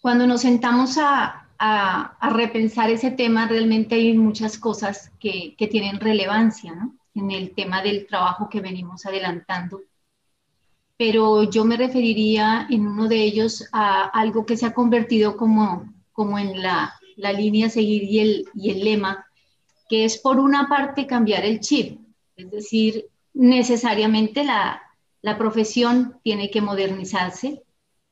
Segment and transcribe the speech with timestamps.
[0.00, 1.44] Cuando nos sentamos a,
[2.30, 6.94] repensar ese tema, realmente hay muchas cosas que, que tienen relevancia ¿no?
[7.14, 9.80] en el tema del trabajo que venimos adelantando.
[10.96, 15.92] Pero yo me referiría en uno de ellos a algo que se ha convertido como,
[16.12, 19.26] como en la, la línea a seguir y el, y el lema,
[19.88, 21.98] que es por una parte cambiar el chip,
[22.36, 24.80] es decir, necesariamente la,
[25.22, 27.64] la profesión tiene que modernizarse,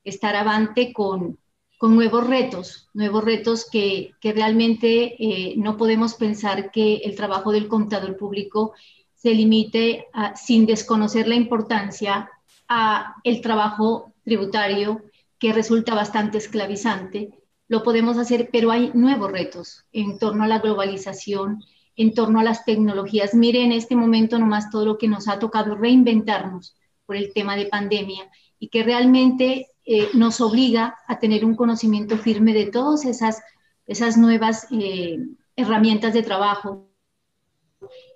[0.03, 1.39] estar avante con,
[1.79, 7.68] con nuevos retos, nuevos retos que, realmente eh, no podemos pensar que el trabajo del
[7.68, 8.72] contador público
[9.14, 12.31] se limite sin desconocer la importancia
[12.68, 15.03] a el trabajo tributario
[15.39, 17.31] que resulta bastante esclavizante.
[17.68, 21.62] Lo podemos hacer, pero hay nuevos retos en torno a la globalización,
[21.96, 23.34] en torno a las tecnologías.
[23.34, 27.56] Mire en este momento nomás todo lo que nos ha tocado reinventarnos por el tema
[27.56, 33.05] de pandemia y que realmente eh, nos obliga a tener un conocimiento firme de todas
[33.05, 33.41] esas,
[33.87, 35.19] esas nuevas eh,
[35.55, 36.89] herramientas de trabajo.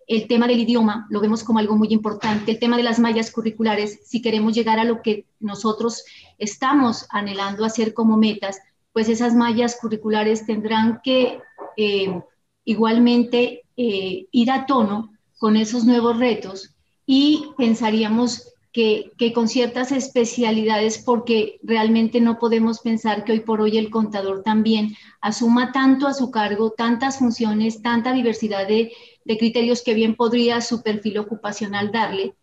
[0.09, 2.51] El tema del idioma lo vemos como algo muy importante.
[2.51, 6.05] El tema de las mallas curriculares, si queremos llegar a lo que nosotros
[6.39, 8.59] estamos anhelando hacer como metas,
[8.93, 11.39] pues esas mallas curriculares tendrán que
[11.77, 12.21] eh,
[12.65, 16.75] igualmente ir a tono con esos nuevos retos
[17.07, 23.79] y pensaríamos que, con ciertas especialidades, porque realmente no podemos pensar que hoy por hoy
[23.79, 28.93] el contador también asuma tanto a su cargo, tantas funciones, tanta diversidad de,
[29.25, 32.37] de criterios que bien podría su perfil ocupacional darle,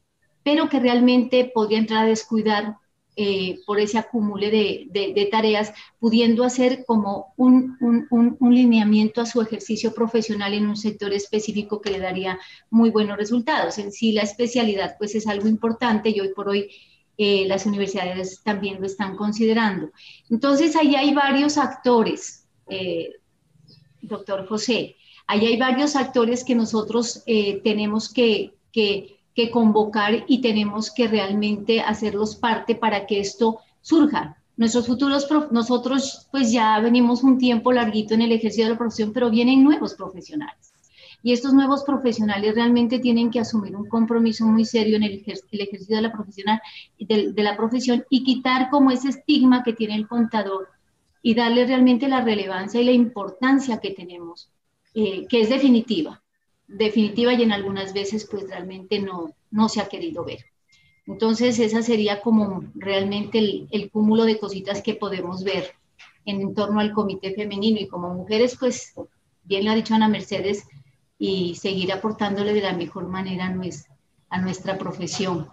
[0.44, 2.78] pero que realmente podría entrar a descuidar
[3.20, 7.76] eh, por ese acumule de, tareas, pudiendo hacer como un,
[8.40, 12.38] lineamiento a su ejercicio profesional en un sector específico que le daría
[12.70, 13.80] muy buenos resultados.
[13.80, 16.70] En sí, la especialidad pues es algo importante y hoy por hoy
[17.18, 19.90] eh, las universidades también lo están considerando.
[20.30, 23.14] Entonces, ahí hay varios actores, eh,
[24.00, 24.96] doctor José,
[25.26, 27.24] ahí hay varios actores que nosotros
[27.64, 34.36] tenemos que, que que convocar y tenemos que realmente hacerlos parte para que esto surja.
[34.58, 39.14] Nuestros futuros, nosotros pues ya venimos un tiempo larguito en el ejercicio de la profesión,
[39.14, 40.74] pero vienen nuevos profesionales.
[41.22, 45.96] Y estos nuevos profesionales realmente tienen que asumir un compromiso muy serio en el, ejercicio
[45.98, 46.60] de la, profesional,
[46.98, 50.70] de, la profesión y quitar como ese estigma que tiene el contador
[51.22, 54.50] y darle realmente la relevancia y la importancia que tenemos,
[54.96, 56.24] eh, que es definitiva
[56.68, 60.46] definitiva y en algunas veces pues realmente no, no se ha querido ver.
[61.06, 65.74] Entonces esa sería como realmente el, cúmulo de cositas que podemos ver
[66.26, 68.94] en, torno al comité femenino y como mujeres pues
[69.46, 70.68] bien lo ha dicho Ana Mercedes
[71.18, 73.54] y seguir aportándole de la mejor manera
[74.30, 75.48] a nuestra profesión.